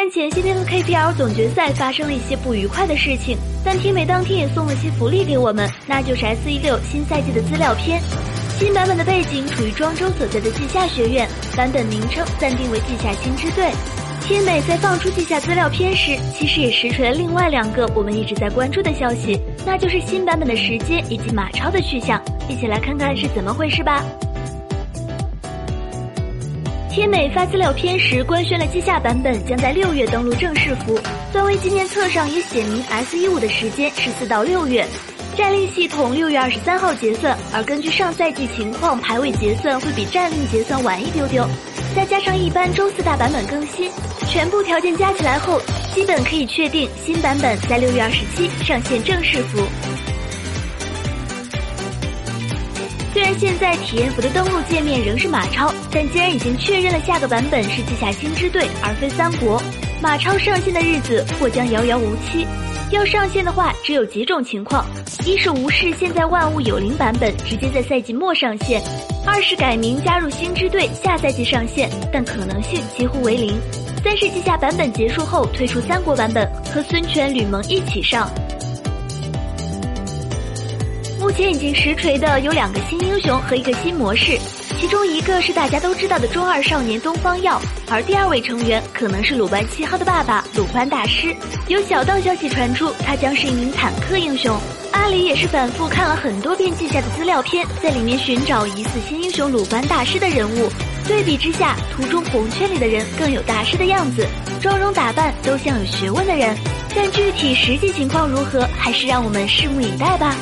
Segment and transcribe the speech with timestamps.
[0.00, 8.00] 然前些天的 KPL 总决赛发生了一些不愉快的事情，但天美当天也送了些福利给我们，那就是 S 一六新赛季的资料片。
[8.58, 13.70] 新版本的背景处于庄周所在的稷下学院，版本名称暂定为稷下新支队。
[14.22, 22.18] 天美在放出稷下资料片时，其实也实锤了另外两个我们一直在关注的消息，那就是新版本的时间以及马超的去向。
[22.48, 24.02] 一起来看看是怎么回事吧。
[26.90, 30.98] 天美发资料片时官宣了机下版本将在六月登陆正式服，
[31.32, 34.84] 段位纪念册上也写明 S 一五的时间是四到六月，
[35.36, 41.46] 战令系统六月二十三号结算，而根据上赛季情况排位结算会比战令结算晚一丢丢，
[41.94, 43.88] 再加上一般周四大版本更新，
[44.28, 45.62] 全部条件加起来后，
[45.94, 49.60] 基本可以确定新版本在六月二十七上线正式服。
[53.12, 59.60] 虽然现在体验服的登录界面仍是马超，但既然已经确认了下个版本是稷下星之队而非三国，
[60.00, 62.46] 马超上线的日子或将遥遥无期。
[62.92, 64.84] 要上线的话，只有几种情况：
[65.24, 68.80] 一是无视现在万物有灵版本，直接在赛季末上线；
[69.26, 73.54] 二是改名加入星之队，下赛季上线，但可能性几乎为零；
[74.04, 78.30] 三是稷下版本结束后推出三国版本，和孙权、吕蒙一起上。
[81.30, 84.36] 目前已经实锤的有两个新英雄和一个新模式，
[84.80, 91.32] 其中一个是大家都知道的中二少年东方耀，而第二位成员可能是鲁班七号的爸爸鲁班大师。
[91.68, 94.58] 有小道消息传出，他将是一名坦克英雄。
[94.90, 100.68] 阿里也是反复看了很多遍记下的资料片，在里面寻找疑似新英雄鲁班大师的人物。
[101.06, 104.26] 对比之下，图中红圈里的人更有大师的样子，
[104.60, 106.56] 妆容打扮都像有学问的人。
[106.92, 110.34] 但具体实际情况如何，还是让我们拭目以待吧。